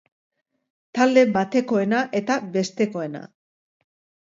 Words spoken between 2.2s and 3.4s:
eta bestekoena.